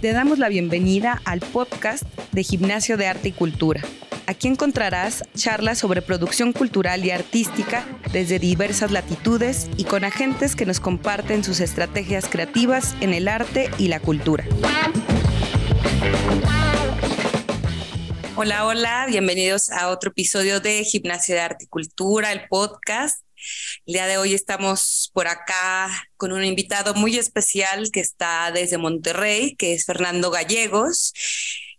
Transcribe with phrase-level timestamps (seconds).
[0.00, 3.82] Te damos la bienvenida al podcast de Gimnasio de Arte y Cultura.
[4.28, 10.66] Aquí encontrarás charlas sobre producción cultural y artística desde diversas latitudes y con agentes que
[10.66, 14.44] nos comparten sus estrategias creativas en el arte y la cultura.
[18.36, 23.24] Hola, hola, bienvenidos a otro episodio de Gimnasio de Arte y Cultura, el podcast.
[23.86, 28.78] El día de hoy estamos por acá con un invitado muy especial que está desde
[28.78, 31.12] Monterrey, que es Fernando Gallegos.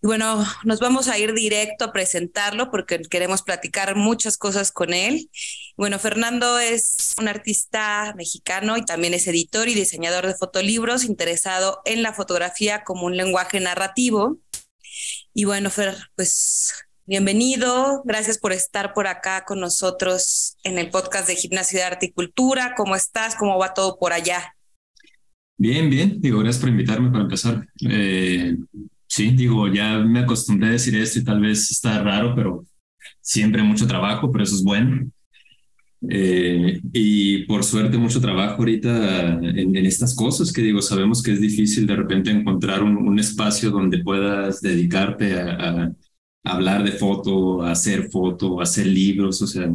[0.01, 4.93] Y bueno, nos vamos a ir directo a presentarlo porque queremos platicar muchas cosas con
[4.93, 5.29] él.
[5.75, 11.81] Bueno, Fernando es un artista mexicano y también es editor y diseñador de fotolibros, interesado
[11.85, 14.39] en la fotografía como un lenguaje narrativo.
[15.33, 16.73] Y bueno, Fer, pues
[17.09, 18.03] bienvenido.
[18.05, 22.11] Gracias por estar por acá con nosotros en el podcast de Gimnasio de Arte y
[22.11, 22.75] Cultura.
[22.77, 23.35] ¿Cómo estás?
[23.35, 24.55] ¿Cómo va todo por allá?
[25.57, 26.21] Bien, bien.
[26.21, 27.67] Digo, gracias por invitarme para empezar.
[27.89, 28.55] Eh,
[29.07, 32.63] sí, digo, ya me acostumbré a decir esto y tal vez está raro, pero
[33.21, 35.09] siempre mucho trabajo, pero eso es bueno.
[36.07, 41.41] Eh, y por suerte mucho trabajo ahorita en, estas cosas que digo, sabemos que es
[41.41, 45.91] difícil de repente encontrar un, espacio donde puedas dedicarte a,
[46.43, 49.69] hablar de foto, hacer foto, hacer libros, o sea,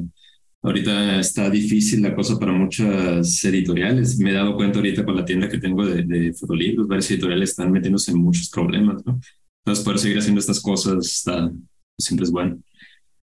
[0.63, 4.19] ahorita está difícil la cosa para muchas editoriales.
[4.19, 7.51] Me he dado cuenta ahorita con la tienda que tengo de, de fotolibros, varias editoriales
[7.51, 9.21] están metiéndose en muchos problemas, ¿no?
[9.65, 11.51] Entonces, poder seguir haciendo estas cosas está,
[11.99, 12.59] siempre es bueno.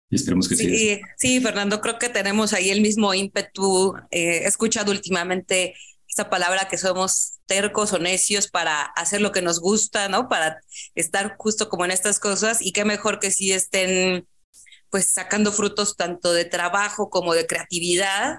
[0.10, 1.00] Y esperemos que sí.
[1.18, 3.94] Sí, Fernando, creo que tenemos ahí el mismo ímpetu.
[4.12, 5.76] Eh, he escuchado últimamente
[6.16, 10.30] esta palabra que somos tercos o necios para hacer lo que nos gusta, ¿no?
[10.30, 10.62] Para
[10.96, 14.26] estar justo como en estas cosas y qué mejor que si estén
[14.90, 18.38] pues sacando frutos tanto de trabajo como de creatividad.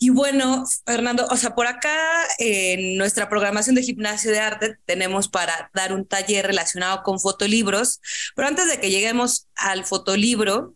[0.00, 5.28] Y bueno, Fernando, o sea, por acá en nuestra programación de gimnasio de arte tenemos
[5.28, 8.00] para dar un taller relacionado con fotolibros,
[8.34, 10.74] pero antes de que lleguemos al fotolibro,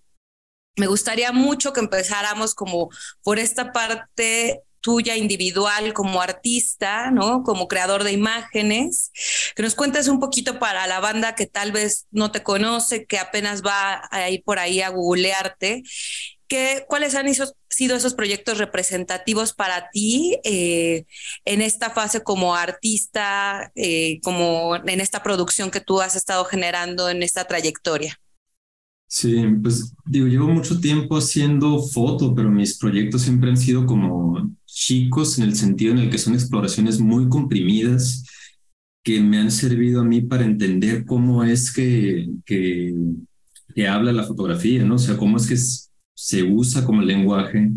[0.76, 2.88] me gustaría mucho que empezáramos como
[3.24, 7.42] por esta parte tuya individual como artista, ¿no?
[7.42, 9.10] Como creador de imágenes,
[9.54, 13.18] que nos cuentes un poquito para la banda que tal vez no te conoce, que
[13.18, 15.82] apenas va a ir por ahí a googlearte,
[16.88, 17.26] ¿cuáles han
[17.68, 21.04] sido esos proyectos representativos para ti eh,
[21.44, 27.08] en esta fase como artista, eh, como en esta producción que tú has estado generando
[27.08, 28.18] en esta trayectoria?
[29.06, 34.50] Sí, pues digo, llevo mucho tiempo haciendo foto, pero mis proyectos siempre han sido como
[34.78, 38.24] chicos en el sentido en el que son exploraciones muy comprimidas
[39.02, 42.94] que me han servido a mí para entender cómo es que, que,
[43.88, 44.96] habla la fotografía, ¿no?
[44.96, 45.56] O sea, cómo es que
[46.14, 47.70] se usa como lenguaje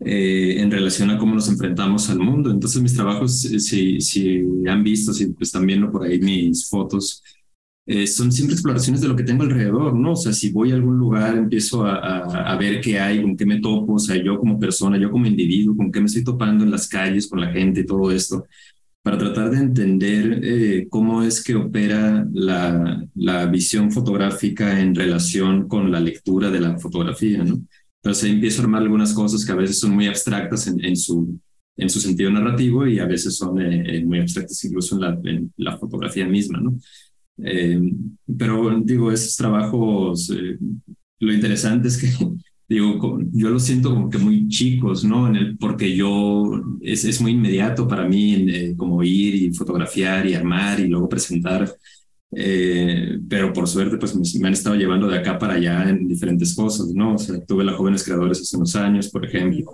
[0.00, 2.50] eh, en relación a cómo nos enfrentamos al mundo.
[2.50, 7.22] Entonces mis trabajos, eh, si, si han visto, si están viendo por ahí mis fotos,
[7.92, 10.12] eh, son siempre exploraciones de lo que tengo alrededor, ¿no?
[10.12, 13.44] O sea, si voy a algún lugar, empiezo a, a, ver qué hay, con qué
[13.44, 16.62] me topo, o sea, yo como persona, yo como individuo, con qué me estoy topando
[16.64, 18.46] en las calles, con la gente y todo esto
[19.02, 25.68] para tratar de entender eh, cómo es que opera la, la, visión fotográfica en relación
[25.68, 27.60] con la lectura de la fotografía, ¿no?
[28.02, 30.96] Entonces ahí empiezo a armar algunas cosas que a veces son muy abstractas en, en
[30.96, 31.38] su,
[31.76, 35.18] en su sentido narrativo y a veces son eh, eh, muy abstractas incluso en la,
[35.24, 36.78] en la fotografía misma, ¿no?
[38.36, 40.32] Pero digo, esos trabajos,
[41.20, 42.08] lo interesante es que
[42.70, 45.26] digo, yo lo siento como que muy chicos, ¿no?
[45.26, 50.24] En el, porque yo, es, es muy inmediato para mí eh, como ir y fotografiar
[50.26, 51.68] y armar y luego presentar,
[52.32, 56.54] eh, pero por suerte pues me, han estado llevando de acá para allá en diferentes
[56.54, 57.14] cosas, ¿no?
[57.16, 59.64] O sea, tuve la Jóvenes Creadores hace unos años, por ejemplo.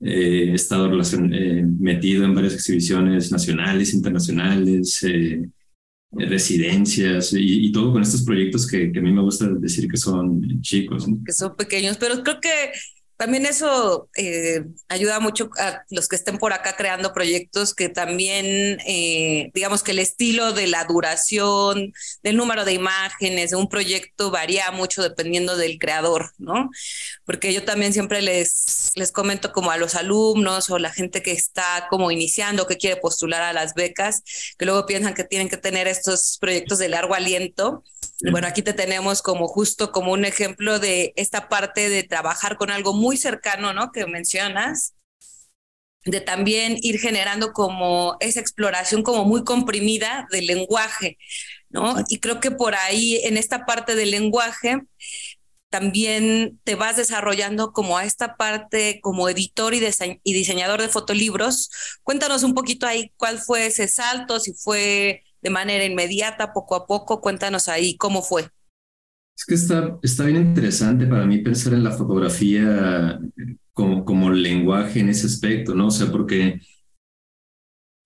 [0.00, 0.90] Eh, he estado
[1.78, 5.00] metido en varias exhibiciones nacionales, internacionales,
[6.12, 10.60] residencias y, todo con estos proyectos que, que, a mí me gusta decir que son
[10.60, 11.06] chicos.
[11.24, 12.72] Que son pequeños, pero creo que
[13.16, 18.78] también eso eh, ayuda mucho a los que estén por acá creando proyectos que también,
[18.86, 21.92] eh, digamos que el estilo de la duración,
[22.22, 26.70] del número de imágenes de un proyecto varía mucho dependiendo del creador, ¿no?
[27.24, 31.32] Porque yo también siempre les, les comento como a los alumnos o la gente que
[31.32, 34.22] está como iniciando, que quiere postular a las becas,
[34.58, 37.82] que luego piensan que tienen que tener estos proyectos de largo aliento
[38.30, 42.70] bueno, aquí te tenemos como justo como un ejemplo de esta parte de trabajar con
[42.70, 43.92] algo muy cercano, ¿no?
[43.92, 44.94] Que mencionas,
[46.04, 51.18] de también ir generando como esa exploración como muy comprimida del lenguaje,
[51.68, 51.96] ¿no?
[52.08, 54.82] Y creo que por ahí, en esta parte del lenguaje,
[55.70, 59.80] también te vas desarrollando como a esta parte como editor y,
[60.24, 61.70] y diseñador de fotolibros.
[62.04, 66.86] Cuéntanos un poquito ahí cuál fue ese salto, si fue de manera inmediata, poco a
[66.86, 67.20] poco.
[67.20, 68.48] Cuéntanos ahí cómo fue.
[69.36, 73.20] Es que está, está bien interesante para mí pensar en la fotografía
[73.72, 75.88] como, como lenguaje en ese aspecto, ¿no?
[75.88, 76.60] O sea, porque...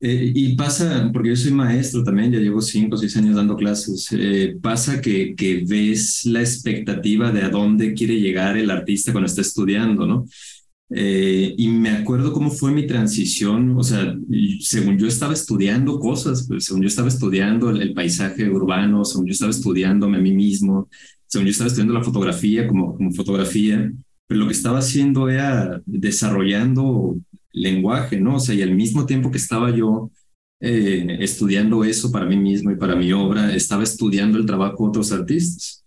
[0.02, 3.54] Eh, y pasa, porque yo soy maestro también, ya llevo cinco o seis años dando
[3.54, 9.12] clases, eh, pasa que, que ves la expectativa de a dónde quiere llegar el artista
[9.12, 10.24] cuando está estudiando, ¿no?
[10.92, 14.16] Eh, y me acuerdo cómo fue mi transición, o sea,
[14.60, 19.32] según yo estaba estudiando cosas, pues, según yo estaba estudiando el, paisaje urbano, según yo
[19.32, 20.88] estaba estudiándome a mí mismo,
[21.26, 23.92] según yo estaba estudiando la fotografía como, como fotografía,
[24.26, 27.16] pero lo que estaba haciendo era desarrollando
[27.52, 28.36] lenguaje, ¿no?
[28.36, 30.10] O sea, y al mismo tiempo que estaba yo
[30.60, 34.88] eh, estudiando eso para mí mismo y para mi obra, estaba estudiando el trabajo de
[34.88, 35.84] otros artistas.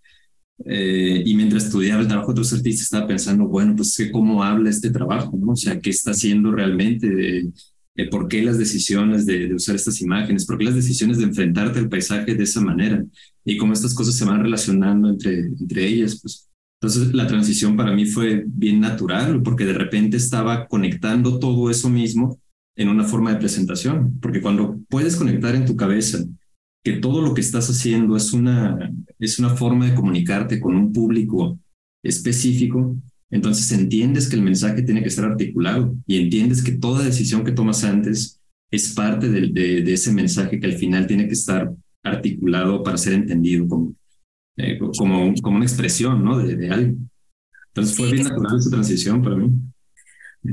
[0.66, 4.70] Eh, y mientras estudiaba el trabajo de otros artistas, estaba pensando, bueno, pues cómo habla
[4.70, 5.54] este trabajo, ¿no?
[5.54, 7.52] O sea, ¿qué está haciendo realmente?
[8.10, 10.46] ¿Por qué las decisiones de, de, usar estas imágenes?
[10.46, 13.04] ¿Por qué las decisiones de enfrentarte al paisaje de esa manera?
[13.46, 16.50] Y cómo estas cosas se van relacionando entre, entre ellas, pues.
[16.82, 21.90] Entonces, la transición para mí fue bien natural, porque de repente estaba conectando todo eso
[21.90, 22.40] mismo
[22.76, 26.20] en una forma de presentación, porque cuando puedes conectar en tu cabeza
[26.84, 30.92] que todo lo que estás haciendo es una, es una forma de comunicarte con un
[30.92, 31.58] público
[32.04, 32.98] específico,
[33.32, 37.54] entonces entiendes que el mensaje tiene que estar articulado y entiendes que toda decisión que
[37.54, 38.40] tomas antes
[38.70, 41.72] es parte de, de, ese mensaje que al final tiene que estar
[42.04, 43.96] articulado para ser entendido como,
[44.58, 46.38] eh, como, como una expresión ¿no?
[46.38, 46.98] de, de algo.
[47.68, 49.52] Entonces fue bien natural esa transición para mí.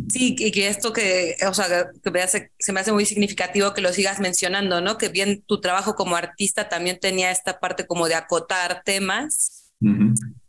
[0.08, 3.74] Sí, y que esto que, o sea, que me hace, se me hace muy significativo
[3.74, 4.98] que lo sigas mencionando, ¿no?
[4.98, 9.72] Que bien tu trabajo como artista también tenía esta parte como de acotar temas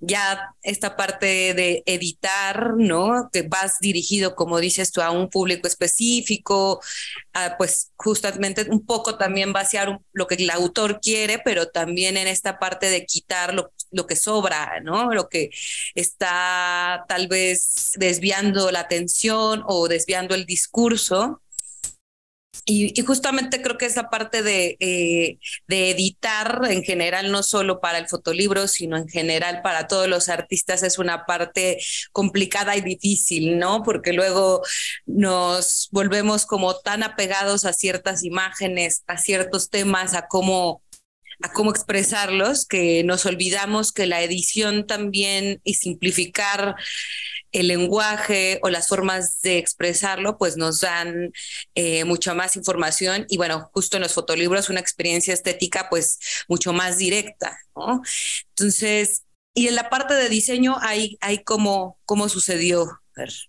[0.01, 3.29] ya esta parte de editar, ¿no?
[3.31, 6.81] Que vas dirigido, como dices tú, a un público específico,
[7.57, 12.59] pues justamente un poco también vaciar lo que el autor quiere, pero también en esta
[12.59, 15.13] parte de quitar lo, lo que sobra, ¿no?
[15.13, 15.51] Lo que
[15.95, 21.41] está tal vez desviando la atención o desviando el discurso.
[22.65, 27.97] Y, justamente creo que esa parte de, eh, de, editar en general, no solo para
[27.97, 31.79] el fotolibro, sino en general para todos los artistas, es una parte
[32.11, 33.83] complicada y difícil, ¿no?
[33.83, 34.61] Porque luego
[35.05, 40.83] nos volvemos como tan apegados a ciertas imágenes, a ciertos temas, a cómo
[41.41, 46.75] a cómo expresarlos, que nos olvidamos que la edición también y simplificar
[47.51, 51.33] el lenguaje o las formas de expresarlo, pues nos dan
[51.75, 56.73] eh, mucha más información y bueno, justo en los fotolibros una experiencia estética pues mucho
[56.73, 57.57] más directa.
[58.49, 59.23] Entonces,
[59.53, 63.00] y en la parte de diseño, hay, hay cómo, cómo sucedió.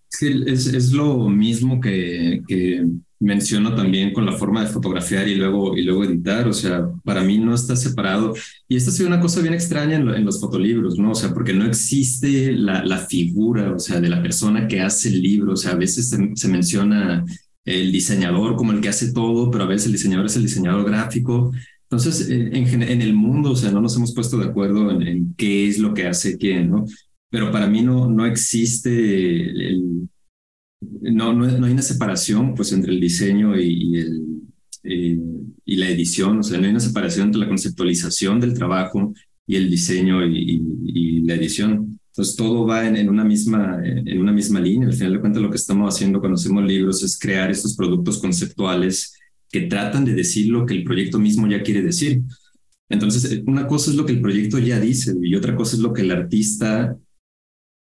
[0.08, 2.84] Sí, es, es lo mismo que, que
[3.22, 7.22] menciono también con la forma de fotografiar y luego, y luego editar, o sea, para
[7.22, 8.34] mí no está separado.
[8.68, 11.12] Y esta ha sido una cosa bien extraña en, los fotolibros, ¿no?
[11.12, 15.08] O sea, porque no existe la, la, figura, o sea, de la persona que hace
[15.08, 17.24] el libro, o sea, a veces se, menciona
[17.64, 20.84] el diseñador como el que hace todo, pero a veces el diseñador es el diseñador
[20.84, 21.52] gráfico.
[21.84, 25.02] Entonces, eh, en, en el mundo, o sea, no nos hemos puesto de acuerdo en,
[25.02, 26.86] en qué es lo que hace quién, ¿no?
[27.32, 30.06] Pero para mí no, no existe el,
[31.00, 34.22] no, no, hay una separación pues entre el diseño y, el,
[34.82, 35.18] eh,
[35.64, 39.14] y la edición, o sea, no hay una separación entre la conceptualización del trabajo
[39.46, 41.98] y el diseño y, la edición.
[42.08, 44.88] Entonces todo va en, una misma, en una misma línea.
[44.88, 48.18] Al final de cuentas lo que estamos haciendo cuando hacemos libros es crear estos productos
[48.18, 49.14] conceptuales
[49.50, 52.20] que tratan de decir lo que el proyecto mismo ya quiere decir.
[52.90, 55.94] Entonces, una cosa es lo que el proyecto ya dice y otra cosa es lo
[55.94, 56.94] que el artista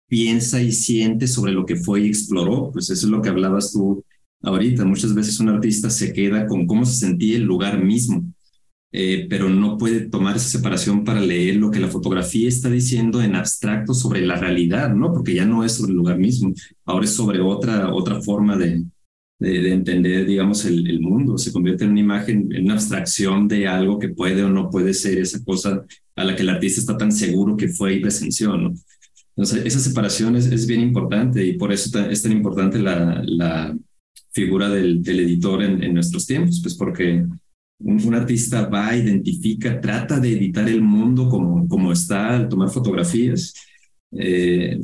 [0.08, 2.72] piensa y siente sobre lo que fue y exploró.
[2.72, 4.04] Pues eso es lo que hablabas tú
[4.42, 4.86] ahorita.
[4.86, 8.24] Muchas veces un artista se queda con cómo se sentía el lugar mismo,
[8.92, 13.22] eh, pero no puede tomar esa separación para leer lo que la fotografía está diciendo
[13.22, 15.12] en abstracto sobre la realidad, ¿no?
[15.12, 16.54] Porque ya no es sobre el lugar mismo,
[16.86, 18.84] ahora es sobre otra, otra forma de,
[19.40, 21.38] de, entender, digamos, el, el, mundo.
[21.38, 24.94] Se convierte en una imagen, en una abstracción de algo que puede o no puede
[24.94, 25.84] ser esa cosa
[26.16, 28.74] a la que el artista está tan seguro que fue y presenció, ¿no?
[29.36, 33.75] Entonces, esa separación es, bien importante y por eso es tan importante la, la
[34.32, 37.25] figura del, del editor en, en, nuestros tiempos, pues porque
[37.80, 43.54] un, artista va, identifica, trata de editar el mundo como, como está al tomar fotografías,
[44.16, 44.80] eh,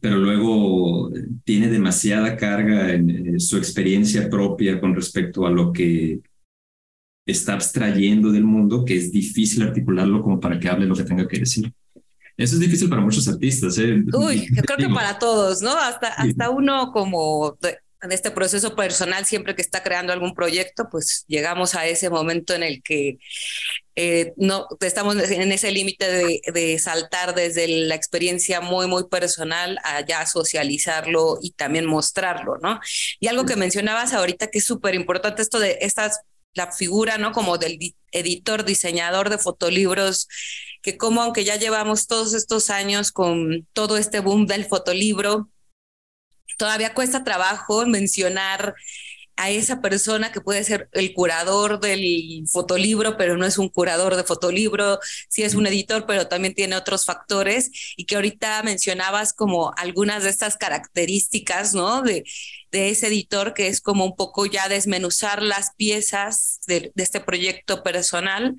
[0.00, 1.10] pero luego
[1.44, 6.20] tiene demasiada carga en, su experiencia propia con respecto a lo que
[7.26, 11.28] está abstrayendo del mundo, que es difícil articularlo como para que hable lo que tenga
[11.28, 11.72] que decir.
[12.42, 13.78] Eso es difícil para muchos artistas.
[13.78, 14.02] ¿eh?
[14.12, 15.72] Uy, yo creo que para todos, ¿no?
[15.78, 17.56] Hasta, hasta uno como
[18.02, 22.52] en este proceso personal, siempre que está creando algún proyecto, pues llegamos a ese momento
[22.52, 23.18] en el que
[23.94, 29.78] eh, no estamos en ese límite de, de, saltar desde la experiencia muy, muy personal
[29.84, 32.80] a ya socializarlo y también mostrarlo, ¿no?
[33.20, 36.22] Y algo que mencionabas ahorita que es súper importante, esto de estas
[36.54, 37.32] la figura, ¿no?
[37.32, 37.78] Como del
[38.12, 40.28] editor, diseñador de fotolibros,
[40.82, 45.48] que como aunque ya llevamos todos estos años con todo este boom del fotolibro,
[46.58, 48.74] todavía cuesta trabajo mencionar
[49.36, 54.16] a esa persona que puede ser el curador del fotolibro, pero no es un curador
[54.16, 59.32] de fotolibro, sí es un editor, pero también tiene otros factores y que ahorita mencionabas
[59.32, 62.02] como algunas de estas características, ¿no?
[62.02, 62.24] De,
[62.72, 67.82] de ese editor que es como un poco ya desmenuzar las piezas de, este proyecto
[67.82, 68.56] personal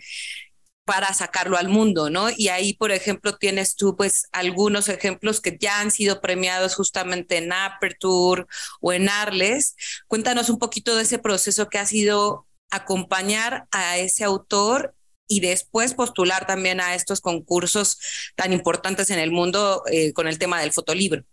[0.86, 2.30] para sacarlo al mundo, ¿no?
[2.30, 7.38] Y ahí, por ejemplo, tienes tú pues algunos ejemplos que ya han sido premiados justamente
[7.38, 8.46] en Aperture
[8.82, 9.76] o en Arles.
[10.08, 14.94] Cuéntanos un poquito de ese proceso que ha sido acompañar a ese autor
[15.28, 17.98] y después postular también a estos concursos
[18.36, 21.24] tan importantes en el mundo eh, con el tema del fotolibro.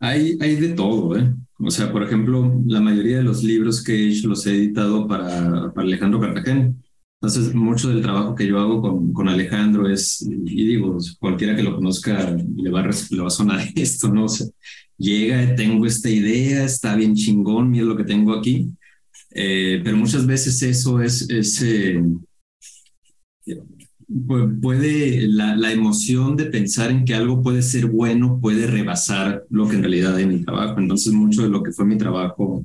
[0.00, 1.34] Hay, hay de todo, ¿eh?
[1.58, 5.06] O sea, por ejemplo, la mayoría de los libros que he hecho los he editado
[5.08, 6.74] para, Alejandro Cartagena
[7.24, 11.62] entonces, mucho del trabajo que yo hago con, con Alejandro es, y digo, cualquiera que
[11.62, 14.26] lo conozca le va a, le va a sonar esto, ¿no?
[14.98, 18.70] Llega, tengo esta idea, está bien chingón, mira lo que tengo aquí,
[19.30, 22.02] eh, pero muchas veces eso es, es eh,
[24.60, 29.68] puede, la, la, emoción de pensar en que algo puede ser bueno puede rebasar lo
[29.68, 30.78] que en realidad en mi trabajo.
[30.78, 32.64] Entonces, mucho de lo que fue mi trabajo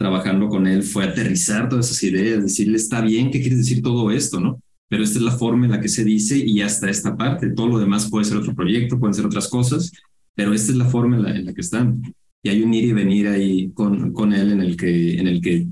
[0.00, 4.10] trabajando con él fue aterrizar todas esas ideas, decirle, está bien, ¿qué quieres decir todo
[4.10, 4.40] esto?
[4.40, 4.58] ¿no?
[4.88, 7.50] Pero esta es la forma en la que se dice y hasta esta parte.
[7.50, 9.92] Todo lo demás puede ser otro proyecto, pueden ser otras cosas,
[10.34, 12.02] pero esta es la forma en la, que están.
[12.42, 15.42] Y hay un ir y venir ahí con, con él en el, que, en el
[15.42, 15.68] que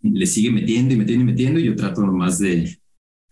[0.00, 2.79] le sigue metiendo y metiendo y metiendo y yo trato nomás de...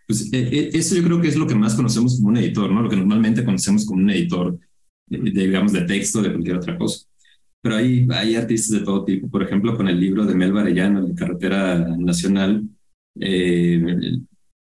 [0.08, 2.72] Pues e, e, eso yo creo que es lo que más conocemos como un editor,
[2.72, 2.82] ¿no?
[2.82, 4.58] Lo que normalmente conocemos como un editor,
[5.06, 7.06] digamos, de texto, de cualquier otra cosa.
[7.60, 9.28] Pero hay, hay artistas de todo tipo.
[9.28, 12.64] Por ejemplo, con el libro de Melba Arellano, La Carretera Nacional,
[13.20, 14.18] eh,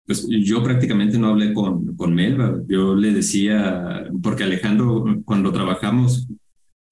[0.06, 2.62] pues yo prácticamente no hablé con, con Melba.
[2.68, 6.28] Yo le decía, porque Alejandro, cuando trabajamos,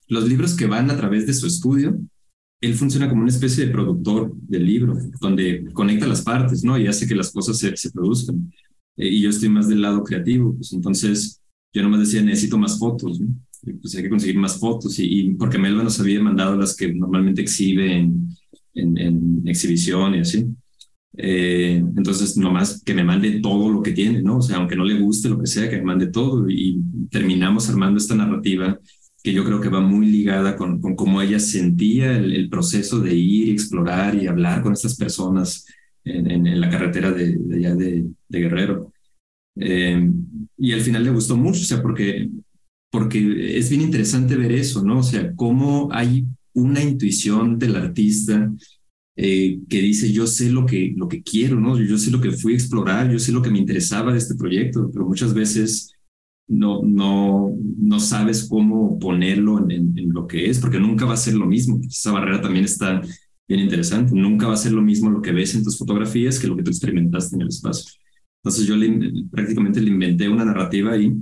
[0.09, 1.97] los libros que van a través de su estudio,
[2.61, 6.77] él funciona como una especie de productor del libro, donde conecta las partes, ¿no?
[6.77, 8.51] Y hace que las cosas se, se produzcan.
[8.97, 11.41] Eh, y yo estoy más del lado creativo, pues entonces
[11.73, 13.29] yo nomás decía, necesito más fotos, ¿no?
[13.81, 17.41] pues hay que conseguir más fotos y, porque Melba nos había mandado las que normalmente
[17.41, 20.47] exhibe en, exhibición y así.
[21.17, 24.37] Eh, entonces, nomás que me mande todo lo que tiene, ¿no?
[24.37, 27.69] O sea, aunque no le guste lo que sea, que me mande todo y terminamos
[27.69, 28.79] armando esta narrativa
[29.23, 33.15] que yo creo que va muy ligada con, con cómo ella sentía el, proceso de
[33.15, 35.65] ir y explorar y hablar con estas personas
[36.03, 38.93] en, en, la carretera de, de allá de, de Guerrero.
[39.55, 40.09] Eh,
[40.57, 42.29] y al final le gustó mucho, o sea, porque
[42.91, 44.99] porque es bien interesante ver eso, ¿no?
[44.99, 48.51] O sea, cómo hay una intuición del artista
[49.15, 51.79] eh, que dice, yo sé lo que, lo que quiero, ¿no?
[51.81, 54.35] Yo sé lo que fui a explorar, yo sé lo que me interesaba de este
[54.35, 55.93] proyecto, pero muchas veces
[56.47, 61.35] no, no, no sabes cómo ponerlo en, lo que es, porque nunca va a ser
[61.35, 61.79] lo mismo.
[61.87, 63.01] Esa barrera también está
[63.47, 64.13] bien interesante.
[64.13, 66.63] Nunca va a ser lo mismo lo que ves en tus fotografías que lo que
[66.63, 67.91] tú experimentaste en el espacio.
[68.43, 68.75] Entonces yo
[69.31, 71.13] prácticamente le inventé una narrativa ahí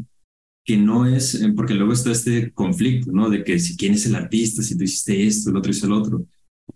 [0.64, 3.30] que no es, eh, porque luego está este conflicto, ¿no?
[3.30, 5.94] De que si quién es el artista, si tú hiciste esto, el otro hizo el
[5.94, 6.26] otro.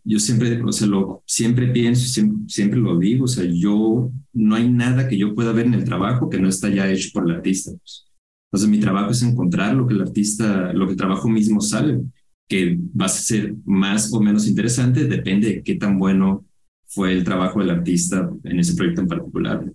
[0.03, 4.55] Yo siempre, o sea, lo, siempre pienso, siempre, siempre lo digo, o sea, yo, no
[4.55, 7.29] hay nada que yo pueda ver en el trabajo que no está ya hecho por
[7.29, 7.71] el artista.
[7.71, 8.05] Pues.
[8.53, 12.01] Entonces mi trabajo es encontrar lo que el artista, lo que el trabajo mismo sale,
[12.48, 16.45] que va a ser más o menos interesante, depende de qué tan bueno
[16.86, 19.74] fue el trabajo del artista en ese proyecto en particular.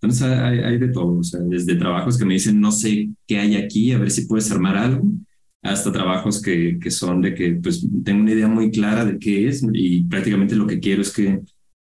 [0.00, 3.54] Entonces hay, de todo, o sea, desde trabajos que me dicen no sé qué hay
[3.54, 5.08] aquí, a ver si puedes armar algo,
[5.62, 9.46] hasta trabajos que, que son de que pues tengo una idea muy clara de qué
[9.46, 11.42] es y prácticamente lo que quiero es que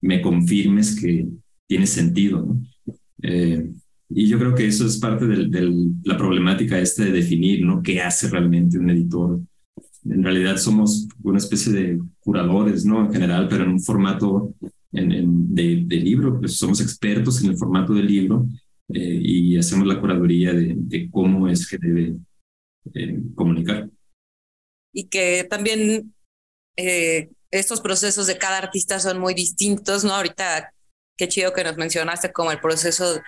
[0.03, 1.29] me confirmes que
[1.67, 2.63] tiene sentido, ¿no?
[3.23, 3.71] Eh,
[4.09, 7.83] y yo creo que eso es parte de la problemática esta de definir, ¿no?
[7.83, 9.41] ¿Qué hace realmente un editor?
[10.05, 13.05] En realidad somos una especie de curadores, ¿no?
[13.05, 14.55] En general, pero en un formato
[14.93, 18.47] en, de, libro, pues somos expertos en el formato del libro
[18.89, 22.17] eh, y hacemos la curaduría de, cómo es que debe
[22.95, 23.91] eh, comunicar.
[24.93, 26.15] Y que también
[26.77, 30.15] eh, estos procesos de cada artista son muy distintos, ¿no?
[30.15, 30.73] Ahorita,
[31.17, 33.21] qué chido que nos mencionaste como el proceso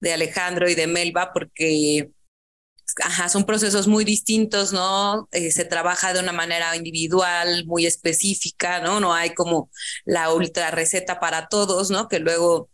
[0.00, 2.10] de Alejandro y de Melba, porque
[3.02, 5.28] Ajá, son procesos muy distintos, ¿no?
[5.32, 9.00] Eh, se trabaja de una manera individual, muy específica, ¿no?
[9.00, 9.70] No hay como
[10.04, 12.08] la ultra receta para todos, ¿no?
[12.08, 12.68] Que luego,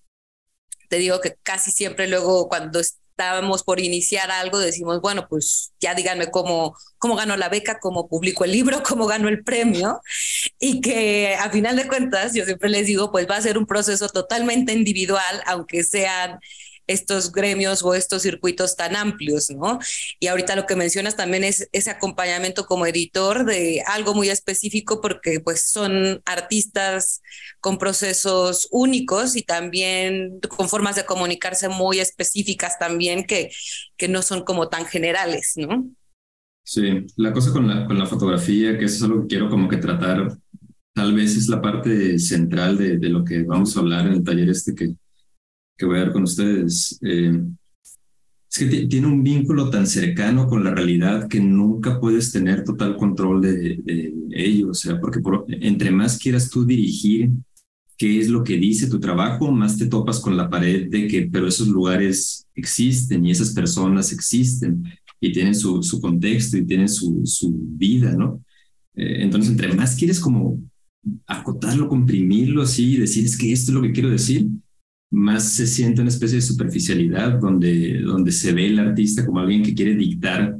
[0.88, 5.94] te digo que casi siempre luego cuando estábamos por iniciar algo, decimos, bueno, pues ya
[5.94, 10.00] díganme cómo, cómo gano la beca, cómo publico el libro, cómo gano el premio.
[10.58, 13.66] Y que a final de cuentas, yo siempre les digo, pues va a ser un
[13.66, 16.38] proceso totalmente individual, aunque sean
[16.86, 19.78] estos gremios o estos circuitos tan amplios, ¿no?
[20.20, 25.00] Y ahorita lo que mencionas también es ese acompañamiento como editor de algo muy específico
[25.00, 27.22] porque pues son artistas
[27.60, 33.50] con procesos únicos y también con formas de comunicarse muy específicas también que,
[33.96, 35.90] que no son como tan generales, ¿no?
[36.62, 39.68] Sí, la cosa con la, con la fotografía, que eso es algo que quiero como
[39.68, 40.36] que tratar,
[40.92, 44.24] tal vez es la parte central de, de lo que vamos a hablar en el
[44.24, 44.96] taller este que,
[45.76, 47.40] que voy a ver con ustedes, eh,
[48.50, 52.96] es que tiene un vínculo tan cercano con la realidad que nunca puedes tener total
[52.96, 55.20] control de, de ello, o sea, porque
[55.60, 57.30] entre más quieras tú dirigir
[57.96, 61.22] qué es lo que dice tu trabajo, más te topas con la pared de que,
[61.22, 64.84] pero esos lugares existen y esas personas existen
[65.20, 68.42] y tienen su, su contexto y tienen su, su vida, ¿no?
[68.94, 70.60] Eh, entonces, entre más quieres como
[71.26, 74.46] acotarlo, comprimirlo así, decir es que esto es lo que quiero decir,
[75.10, 79.62] más se siente una especie de superficialidad donde, donde se ve el artista como alguien
[79.62, 80.56] que quiere dictar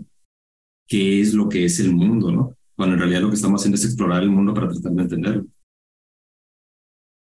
[0.86, 2.56] qué es lo que es el mundo, ¿no?
[2.76, 5.46] Cuando en realidad lo que estamos haciendo es explorar el mundo para tratar de entenderlo.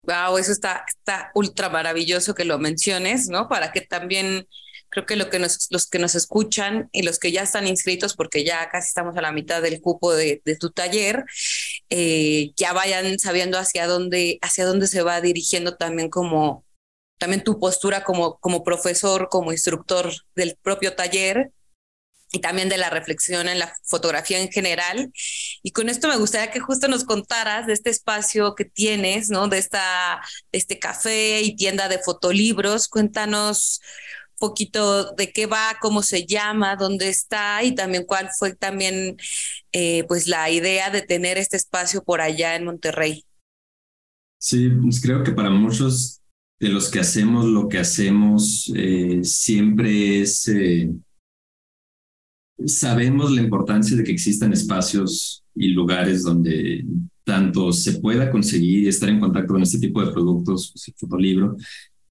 [0.02, 3.48] Wow, eso está, está ultra maravilloso que lo menciones, ¿no?
[3.48, 4.46] Para que también
[4.90, 8.14] creo que, lo que nos, los que nos escuchan y los que ya están inscritos,
[8.14, 11.24] porque ya casi estamos a la mitad del cupo de, de tu taller,
[11.90, 16.64] eh, ya vayan sabiendo hacia dónde, hacia dónde se va dirigiendo también como,
[17.18, 21.52] también tu postura como, como profesor, como instructor del propio taller
[22.32, 25.12] y también de la reflexión en la fotografía en general.
[25.62, 29.48] Y con esto me gustaría que justo nos contaras de este espacio que tienes, ¿no?
[29.48, 32.88] De esta, este café y tienda de fotolibros.
[32.88, 33.80] Cuéntanos
[34.38, 39.16] poquito de qué va, cómo se llama, dónde está y también cuál fue también
[39.72, 43.24] eh, pues la idea de tener este espacio por allá en Monterrey.
[44.38, 46.20] Sí, pues creo que para muchos
[46.64, 50.90] de los que hacemos lo que hacemos eh, siempre es, eh,
[52.64, 56.86] sabemos la importancia de que existan espacios y lugares donde
[57.22, 61.54] tanto se pueda conseguir estar en contacto con este tipo de productos, pues el fotolibro,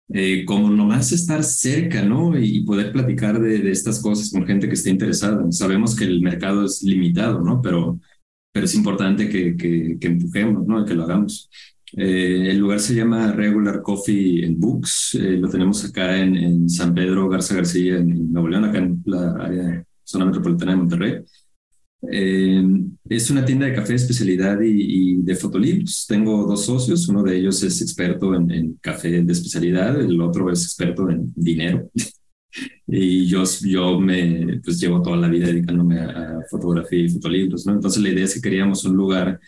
[0.10, 2.38] eh, como nomás estar cerca, ¿no?
[2.40, 5.52] Y, poder platicar de, estas cosas con gente que esté interesada.
[5.52, 7.60] Sabemos que el mercado es limitado, ¿no?
[7.60, 8.00] Pero,
[8.52, 10.86] pero es importante que, que empujemos, ¿no?
[10.86, 11.50] Que lo hagamos.
[11.96, 15.16] Eh, el lugar se llama Regular Coffee and Books.
[15.16, 19.02] Eh, lo tenemos acá en, en, San Pedro Garza García, en Nuevo León, acá en
[19.06, 21.24] la área, zona metropolitana de Monterrey.
[22.12, 22.64] Eh,
[23.10, 26.06] es una tienda de café de especialidad y, de fotolibros.
[26.08, 27.08] Tengo dos socios.
[27.10, 31.32] Uno de ellos es experto en, en café de especialidad, el otro es experto en
[31.36, 31.92] dinero.
[32.88, 37.66] y yo, yo me pues llevo toda la vida dedicándome a, a fotografía y fotolibros,
[37.66, 37.74] ¿no?
[37.74, 39.40] Entonces la idea es que queríamos un lugar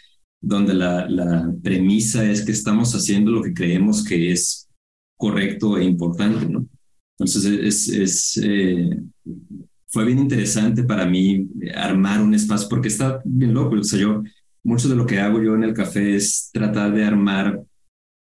[0.42, 4.70] donde la, la premisa es que estamos haciendo lo que creemos que es
[5.18, 6.68] correcto e importante, ¿no?
[7.18, 9.02] Entonces, es, es eh,
[9.88, 14.24] fue bien interesante para mí armar un espacio, porque está bien loco, o sea, yo,
[14.64, 17.62] mucho de lo que hago yo en el café es tratar de armar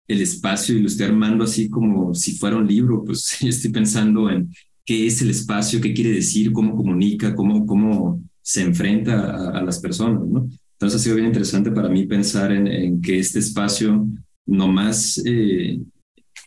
[0.08, 4.30] el espacio y lo estoy armando así como si fuera un libro, pues estoy pensando
[4.30, 4.54] en
[4.86, 9.63] qué es el espacio, qué quiere decir, cómo comunica, cómo, cómo se enfrenta a, a
[9.63, 10.48] las personas, ¿no?
[10.86, 14.08] Entonces ha sido bien interesante para mí pensar en, que este espacio,
[14.45, 15.82] nomás eh,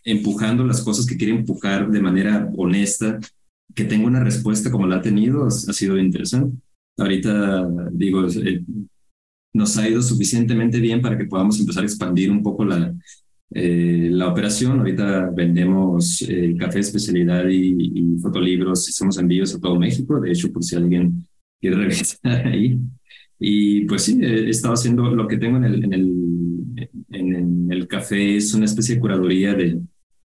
[0.05, 3.19] empujando las cosas que quiere empujar de manera honesta,
[3.75, 6.57] que tenga una respuesta como la ha tenido, ha, sido bien interesante.
[6.97, 8.63] Ahorita, digo, eh,
[9.55, 12.95] nos ha ido suficientemente bien para que podamos empezar a expandir un poco la,
[13.51, 14.79] eh, la operación.
[14.79, 16.25] Ahorita vendemos
[16.61, 20.21] café especialidad y, y fotolibros, hacemos envíos a todo México.
[20.21, 21.27] De hecho, por si alguien
[21.61, 22.79] quiere revisar ahí,
[23.39, 27.89] y pues sí, he estado haciendo lo que tengo en el, en el, en el
[27.89, 29.81] café, es una especie de curaduría de,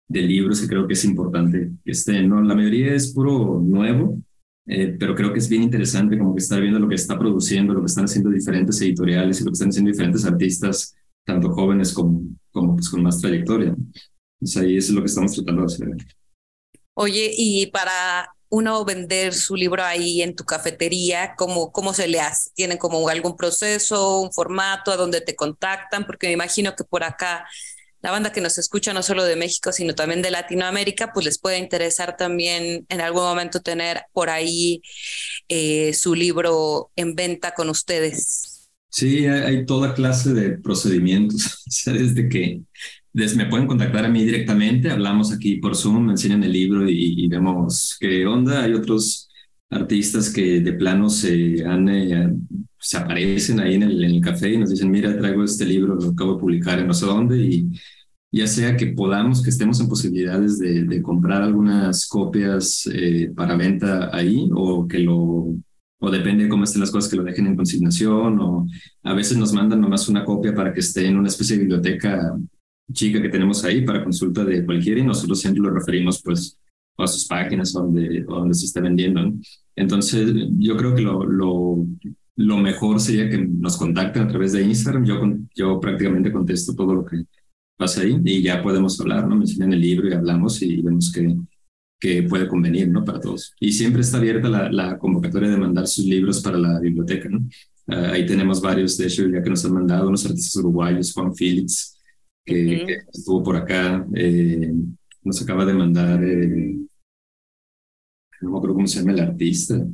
[0.07, 2.41] de libros que creo que es importante que estén, ¿no?
[2.41, 4.21] La mayoría es puro nuevo,
[4.67, 7.73] eh, pero creo que es bien interesante como que estar viendo lo que está produciendo,
[7.73, 11.93] lo que están haciendo diferentes editoriales y lo que están haciendo diferentes artistas, tanto jóvenes
[11.93, 13.75] como, como pues, con más trayectoria.
[14.39, 15.89] Pues ahí es lo que estamos tratando de hacer.
[16.95, 22.19] Oye, y para uno vender su libro ahí en tu cafetería, ¿cómo, cómo se le
[22.19, 22.51] hace?
[22.53, 26.05] ¿Tienen como algún proceso, un formato a donde te contactan?
[26.05, 27.45] Porque me imagino que por acá
[28.05, 31.39] la banda que nos escucha no solo de México, sino también de Latinoamérica, pues les
[31.39, 34.83] puede interesar también en algún momento tener por ahí
[35.49, 38.69] eh, su libro en venta con ustedes.
[38.89, 42.61] Sí, hay, toda clase de procedimientos, desde que
[43.15, 47.27] me pueden contactar a mí directamente, hablamos aquí por Zoom, me enseñan el libro y,
[47.29, 48.63] vemos qué onda.
[48.63, 49.29] Hay otros
[49.69, 52.33] artistas que de plano se, han, eh,
[52.77, 55.95] se aparecen ahí en el, en el, café y nos dicen, mira, traigo este libro,
[55.95, 57.69] lo acabo de publicar en no sé dónde y
[58.31, 63.55] ya sea que podamos, que estemos en posibilidades de, de comprar algunas copias eh, para
[63.55, 65.55] venta ahí o que lo
[65.99, 68.67] o depende de cómo estén las cosas que lo dejen en consignación o
[69.03, 72.37] a veces nos mandan nomás una copia para que esté en una especie de biblioteca
[72.91, 76.57] chica que tenemos ahí para consulta de cualquiera y nosotros siempre lo referimos pues
[76.97, 79.33] a sus páginas donde, donde se está vendiendo.
[79.75, 81.85] Entonces, yo creo que lo, lo,
[82.37, 85.05] lo, mejor sería que nos contacten a través de Instagram.
[85.05, 85.21] Yo,
[85.53, 87.23] yo prácticamente contesto todo lo que
[87.77, 89.35] pasa ahí y ya podemos hablar, ¿no?
[89.35, 91.35] Me enseñan el libro y hablamos y vemos que,
[91.99, 93.03] que puede convenir, ¿no?
[93.03, 93.53] Para todos.
[93.59, 97.45] Y siempre está abierta la, la convocatoria de mandar sus libros para la biblioteca, ¿no?
[97.87, 101.35] Ah, ahí tenemos varios, de hecho, ya que nos han mandado unos artistas uruguayos, Juan
[101.35, 101.94] Félix,
[102.45, 104.71] que, estuvo por acá, eh,
[105.23, 106.77] nos acaba de mandar, eh,
[108.41, 109.85] no me acuerdo cómo se llama el artista.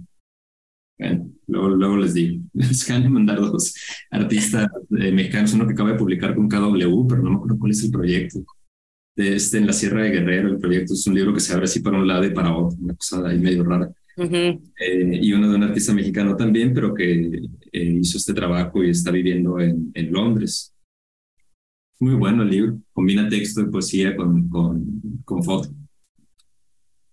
[1.00, 3.74] Bueno, luego, luego les digo, les acaban de mandar dos
[4.12, 4.68] artistas
[5.00, 7.84] eh, mexicanos, uno que acaba de publicar con KW, pero no me acuerdo cuál es
[7.84, 8.44] el proyecto.
[9.16, 11.80] Este, en la Sierra de Guerrero, el proyecto es un libro que se abre así
[11.82, 13.92] para un lado y para otro, una cosa ahí medio rara.
[14.18, 19.60] y uno de un artista mexicano también, pero que hizo este trabajo y está viviendo
[19.60, 20.71] en, en Londres.
[22.02, 25.70] Muy bueno el libro, combina texto y poesía con, con, con foto.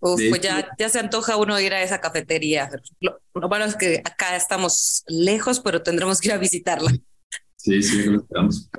[0.01, 2.71] Uf, pues ya, ya se antoja uno ir a esa cafetería.
[2.99, 6.91] Lo, bueno es que acá estamos lejos, pero tendremos que ir a visitarla.
[7.57, 8.71] Sí, sí, lo esperamos.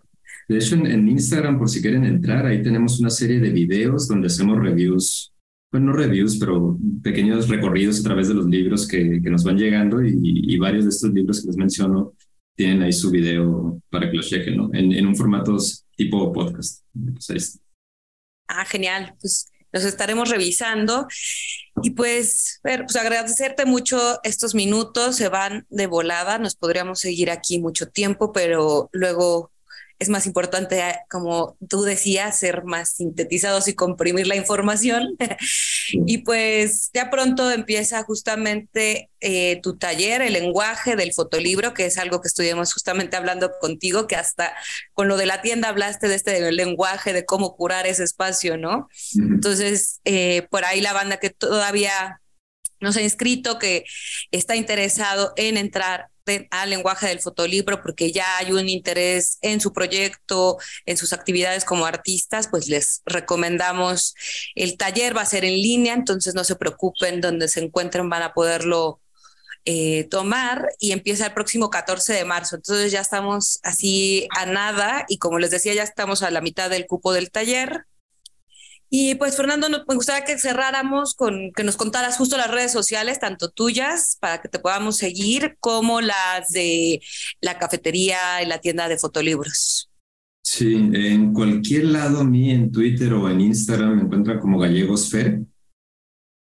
[0.47, 4.27] De hecho, en, Instagram, por si quieren entrar, ahí tenemos una serie de videos donde
[4.27, 5.31] hacemos reviews,
[5.71, 9.59] bueno, no reviews, pero pequeños recorridos a través de los libros que, que nos van
[9.59, 12.15] llegando y, y, varios de estos libros que les menciono
[12.59, 14.69] tienen ahí su video para que los chequen, ¿no?
[14.73, 15.55] En, en un formato
[15.95, 16.83] tipo podcast.
[16.93, 17.57] Pues
[18.49, 19.15] ah, genial.
[19.21, 21.07] Pues los estaremos revisando.
[21.81, 27.61] Y pues, pues agradecerte mucho estos minutos, se van de volada, nos podríamos seguir aquí
[27.61, 29.53] mucho tiempo, pero luego
[29.99, 35.17] es más importante, como tú decías, ser más sintetizados y comprimir la información.
[35.91, 41.97] y pues ya pronto empieza justamente eh, tu taller, el lenguaje del fotolibro, que es
[41.97, 44.55] algo que estuvimos justamente hablando contigo, que hasta
[44.93, 48.87] con lo de la tienda hablaste de este lenguaje, de cómo curar ese espacio, ¿no?
[49.17, 52.21] Entonces, eh, por ahí la banda que todavía
[52.79, 53.83] nos ha inscrito, que
[54.31, 56.07] está interesado en entrar
[56.51, 61.65] al lenguaje del fotolibro porque ya hay un interés en su proyecto, en sus actividades
[61.65, 64.15] como artistas, pues les recomendamos
[64.55, 68.23] el taller, va a ser en línea, entonces no se preocupen, donde se encuentren van
[68.23, 69.01] a poderlo
[69.65, 72.55] eh, tomar y empieza el próximo 14 de marzo.
[72.55, 76.69] Entonces ya estamos así a nada y como les decía, ya estamos a la mitad
[76.69, 77.85] del cupo del taller.
[78.89, 83.19] Y pues Fernando, me gustaría que cerráramos con que nos contaras justo las redes sociales,
[83.19, 86.99] tanto tuyas, para que te podamos seguir, como las de
[87.39, 89.89] la cafetería y la tienda de fotolibros.
[90.41, 95.09] Sí, en cualquier lado a mí, en Twitter o en Instagram, me encuentran como Gallegos
[95.09, 95.41] Fer.